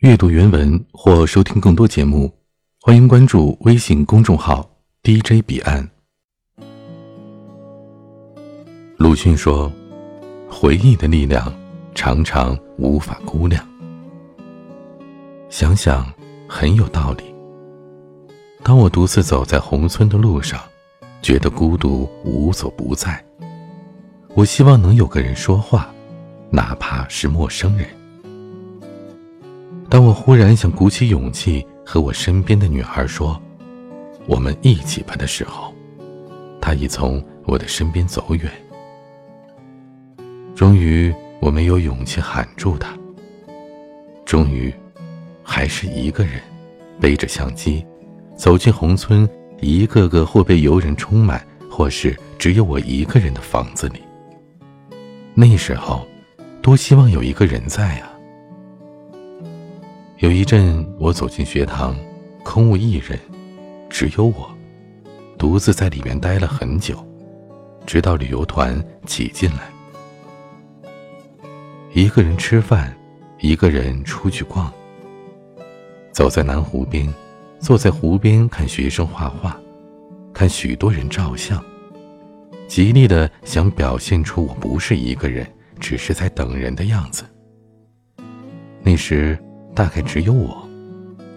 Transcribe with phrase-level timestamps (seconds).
[0.00, 2.32] 阅读原文或收听更多节目，
[2.80, 4.66] 欢迎关注微信公众号
[5.02, 5.86] DJ 彼岸。
[8.96, 9.70] 鲁迅说
[10.48, 11.54] ：“回忆的力量
[11.94, 13.62] 常常无法估量。”
[15.50, 16.10] 想想
[16.48, 17.24] 很有道理。
[18.62, 20.58] 当我独自走在宏村的路上，
[21.20, 23.22] 觉得孤独无所不在。
[24.34, 25.92] 我希望能有个人说话，
[26.50, 27.86] 哪怕是陌生人。
[29.90, 33.38] 当我忽然想鼓起勇气和我身边的女孩说
[34.24, 35.74] ：“我们一起吧”的时候，
[36.60, 38.48] 她已从我的身边走远。
[40.54, 42.96] 终于，我没有勇气喊住她。
[44.24, 44.72] 终于，
[45.42, 46.40] 还是一个人，
[47.00, 47.84] 背着相机，
[48.36, 49.28] 走进宏村
[49.60, 54.00] 一个个或被游人充满，或是只有我一个人的房子里。
[55.34, 56.06] 那时候，
[56.62, 58.09] 多希望有一个人在啊！
[60.20, 61.96] 有一阵，我走进学堂，
[62.44, 63.18] 空无一人，
[63.88, 64.54] 只有我，
[65.38, 67.02] 独自在里面待了很久，
[67.86, 69.72] 直到旅游团挤进来。
[71.94, 72.94] 一个人吃饭，
[73.38, 74.70] 一个人出去逛。
[76.12, 77.10] 走在南湖边，
[77.58, 79.58] 坐在湖边看学生画画，
[80.34, 81.64] 看许多人照相，
[82.68, 87.24] 极力的想表现出我不是一个人，只是在等人的样子。
[88.82, 89.38] 那时。
[89.74, 90.56] 大概只有我，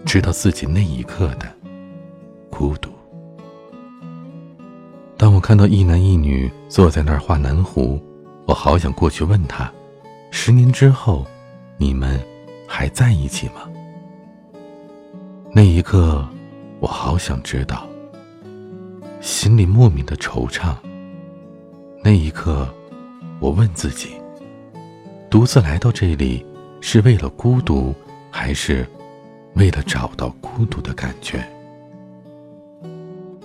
[0.04, 1.46] 知道自己那一刻的
[2.50, 2.90] 孤独。
[5.16, 8.00] 当我看到一男一女坐在那儿画南湖，
[8.46, 9.72] 我好想过去问他：
[10.30, 11.24] 十年之后，
[11.78, 12.20] 你们
[12.66, 13.70] 还在一起吗？
[15.52, 16.26] 那一刻，
[16.80, 17.86] 我好想知道，
[19.20, 20.74] 心里莫名的惆怅。
[22.02, 22.68] 那一刻，
[23.40, 24.10] 我问自己：
[25.30, 26.44] 独自来到这里，
[26.80, 27.94] 是为了孤独？
[28.36, 28.84] 还是
[29.54, 31.46] 为了找到孤独的感觉。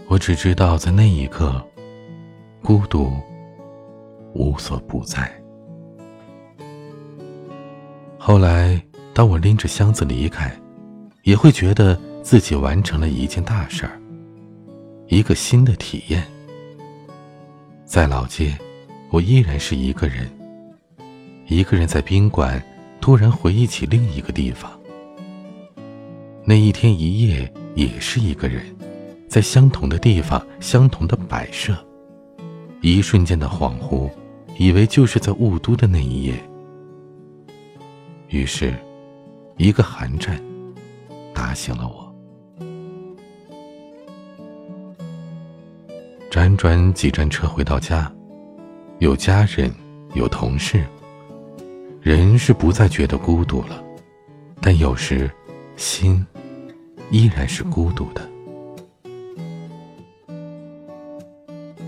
[0.08, 1.64] 我只知道，在那一刻，
[2.64, 3.14] 孤独
[4.34, 5.32] 无所不在。
[8.18, 8.82] 后来，
[9.14, 10.52] 当我拎着箱子离开，
[11.22, 13.92] 也会觉得自己完成了一件大事儿，
[15.06, 16.26] 一个新的体验。
[17.86, 18.58] 在老街，
[19.12, 20.28] 我依然是一个人，
[21.46, 22.60] 一个人在宾馆，
[23.00, 24.72] 突然回忆起另一个地方。
[26.50, 28.66] 那一天一夜也是一个人，
[29.28, 31.78] 在相同的地方，相同的摆设，
[32.82, 34.10] 一瞬间的恍惚，
[34.58, 36.34] 以为就是在雾都的那一夜。
[38.30, 38.74] 于是，
[39.58, 40.42] 一个寒战
[41.36, 42.12] 打醒了我。
[46.32, 48.12] 辗转几站车回到家，
[48.98, 49.72] 有家人，
[50.16, 50.84] 有同事，
[52.02, 53.84] 人是不再觉得孤独了，
[54.60, 55.30] 但有时，
[55.76, 56.26] 心。
[57.12, 58.30] 依然是孤独的。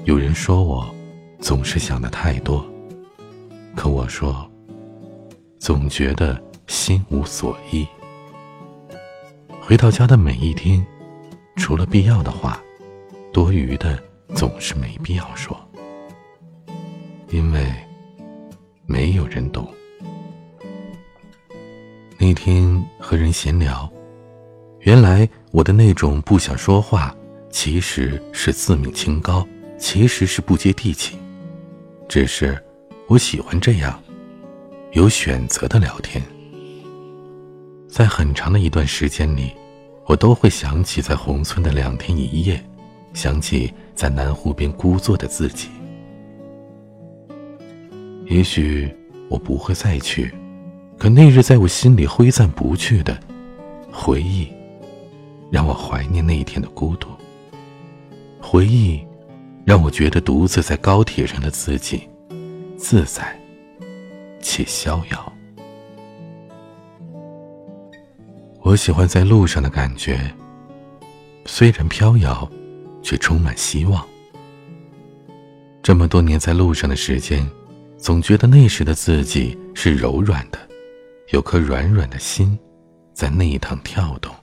[0.05, 0.93] 有人说我
[1.39, 2.65] 总是想的太多，
[3.75, 4.49] 可我说，
[5.59, 7.85] 总觉得心无所依。
[9.61, 10.83] 回到家的每一天，
[11.55, 12.59] 除了必要的话，
[13.31, 14.01] 多余的
[14.33, 15.55] 总是没必要说，
[17.29, 17.71] 因为
[18.87, 19.71] 没有人懂。
[22.17, 23.91] 那天和人闲聊。
[24.81, 27.15] 原来我的那种不想说话，
[27.51, 29.47] 其实是自命清高，
[29.77, 31.15] 其实是不接地气。
[32.09, 32.59] 只是
[33.07, 34.01] 我喜欢这样
[34.93, 36.21] 有选择的聊天。
[37.87, 39.51] 在很长的一段时间里，
[40.07, 42.59] 我都会想起在宏村的两天一夜，
[43.13, 45.69] 想起在南湖边孤坐的自己。
[48.25, 48.91] 也许
[49.29, 50.33] 我不会再去，
[50.97, 53.15] 可那日在我心里挥散不去的
[53.91, 54.47] 回忆。
[55.51, 57.09] 让我怀念那一天的孤独。
[58.39, 59.05] 回忆，
[59.65, 62.07] 让我觉得独自在高铁上的自己，
[62.77, 63.39] 自在
[64.41, 65.33] 且逍遥。
[68.61, 70.19] 我喜欢在路上的感觉，
[71.45, 72.49] 虽然飘摇，
[73.03, 74.07] 却充满希望。
[75.83, 77.45] 这么多年在路上的时间，
[77.97, 80.59] 总觉得那时的自己是柔软的，
[81.31, 82.57] 有颗软软的心，
[83.13, 84.33] 在那一趟跳动。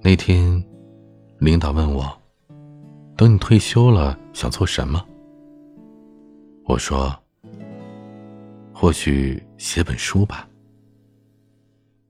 [0.00, 0.64] 那天，
[1.38, 2.10] 领导问我
[3.16, 5.04] ：“等你退休了，想做什么？”
[6.64, 7.14] 我说
[8.72, 10.48] ：“或许写本书吧。”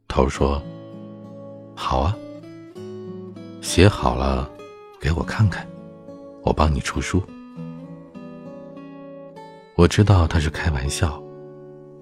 [0.06, 0.62] 头说
[1.74, 2.16] ：“好啊，
[3.62, 4.48] 写好了
[5.00, 5.66] 给我看看，
[6.42, 7.22] 我帮你出书。”
[9.76, 11.22] 我知道他是开玩笑，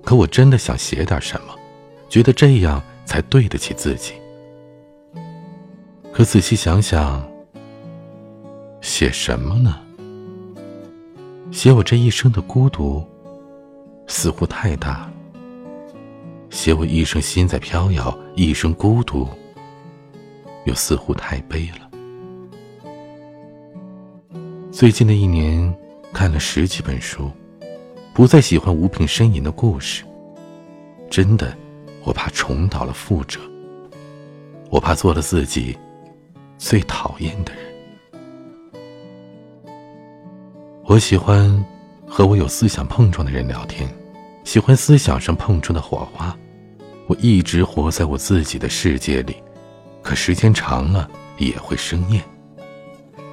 [0.03, 1.55] 可我真的想写点什么，
[2.09, 4.15] 觉得这样才对得起自己。
[6.17, 7.23] 可仔细想想，
[8.81, 9.79] 写什么呢？
[11.53, 13.05] 写我这一生的孤独，
[14.07, 15.11] 似乎太大；
[16.49, 19.29] 写我一生心在飘摇，一生孤独，
[20.65, 21.91] 又似乎太悲了。
[24.73, 25.71] 最近的一年，
[26.15, 27.31] 看了十几本书，
[28.15, 30.03] 不再喜欢无病呻吟的故事。
[31.11, 31.55] 真的，
[32.05, 33.39] 我怕重蹈了覆辙，
[34.71, 35.77] 我怕做了自己。
[36.59, 37.63] 最讨厌的人，
[40.85, 41.65] 我喜欢
[42.07, 43.89] 和我有思想碰撞的人聊天，
[44.43, 46.37] 喜欢思想上碰撞的火花。
[47.07, 49.37] 我一直活在我自己的世界里，
[50.03, 51.09] 可时间长了
[51.39, 52.23] 也会生厌。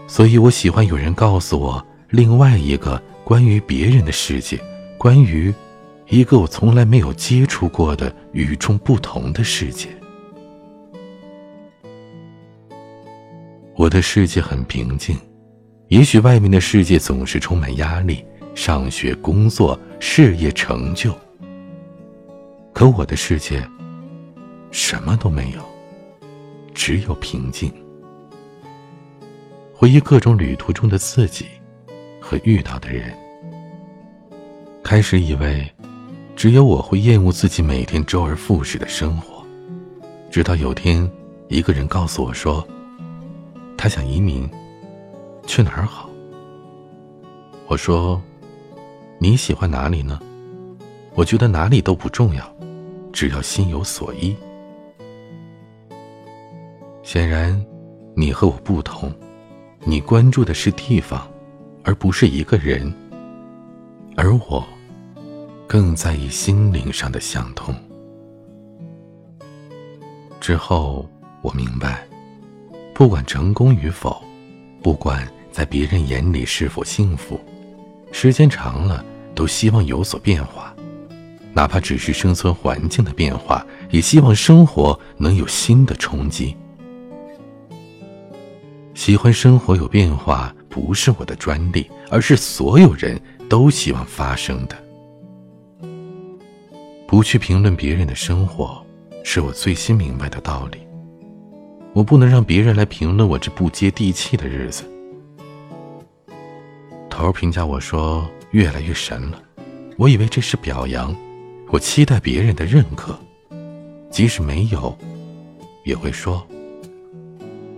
[0.06, 4.60] 所以我喜欢有人告诉我另外一个关于别人的世界，
[4.98, 5.52] 关于
[6.10, 9.88] 一个我从来没有接触过的与众不同的世界。
[13.84, 15.14] 我的世界很平静，
[15.90, 18.24] 也许外面的世界总是充满压力，
[18.56, 21.14] 上学、工作、事业成就。
[22.72, 23.62] 可我的世界
[24.72, 25.60] 什么都没有，
[26.74, 27.70] 只有平静。
[29.74, 31.48] 回忆各种旅途中的自己
[32.22, 33.14] 和遇到的人，
[34.82, 35.70] 开始以为
[36.38, 39.46] 只有我会厌恶自己每天周而复始的生活，
[40.32, 41.12] 直到有天，
[41.50, 42.66] 一个人告诉我说。
[43.84, 44.50] 他想移民，
[45.46, 46.10] 去哪儿好？
[47.68, 48.22] 我说
[49.20, 50.22] ：“你喜欢哪里呢？”
[51.16, 52.50] 我觉得哪里都不重要，
[53.12, 54.34] 只要心有所依。
[57.04, 57.62] 显然，
[58.16, 59.14] 你和我不同，
[59.82, 61.30] 你关注的是地方，
[61.84, 62.90] 而不是一个人，
[64.16, 64.64] 而我
[65.68, 67.76] 更在意心灵上的相通。
[70.40, 71.06] 之后，
[71.42, 72.08] 我明白。
[72.94, 74.24] 不管成功与否，
[74.82, 77.40] 不管在别人眼里是否幸福，
[78.12, 79.04] 时间长了，
[79.34, 80.74] 都希望有所变化，
[81.54, 86.56] 哪怕只是生存环境的变化，也希望生活能有新的冲击。
[88.94, 93.20] 喜欢生活有变化，不是我的专利，而是所有人
[93.50, 94.78] 都希望发生的。
[97.08, 98.86] 不去评论别人的生活，
[99.24, 100.83] 是我最新明白的道理。
[101.94, 104.84] 我不能让别人来评论我这不接地气的日子。
[107.08, 109.42] 头儿评价我说越来越神了，
[109.98, 111.16] 我以为这是表扬，
[111.70, 113.16] 我期待别人的认可，
[114.10, 114.98] 即使没有，
[115.86, 116.46] 也会说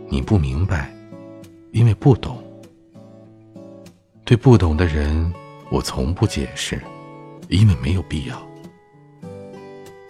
[0.07, 0.89] 你不明白，
[1.71, 2.41] 因为不懂。
[4.23, 5.31] 对不懂的人，
[5.69, 6.81] 我从不解释，
[7.50, 8.41] 因为没有必要。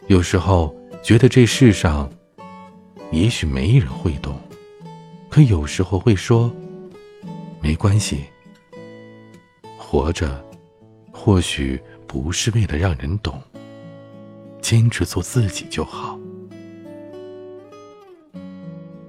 [0.08, 2.08] 有时候觉得这世上。
[3.16, 4.38] 也许没人会懂，
[5.30, 6.54] 可有时候会说
[7.64, 8.26] ：“没关系。”
[9.80, 10.44] 活着，
[11.14, 13.42] 或许不是为了让人懂，
[14.60, 16.20] 坚持做自己就好。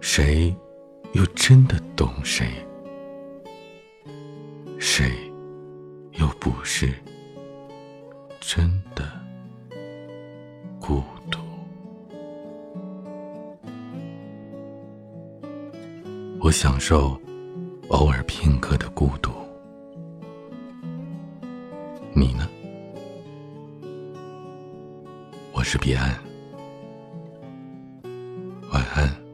[0.01, 0.55] 谁
[1.15, 2.49] 又真的懂谁？
[4.79, 5.11] 谁
[6.13, 6.95] 又不是
[8.39, 9.21] 真的
[16.47, 17.21] 我享受
[17.89, 19.33] 偶尔片刻的孤独，
[22.15, 22.49] 你呢？
[25.53, 26.17] 我是彼岸，
[28.73, 29.26] 晚安。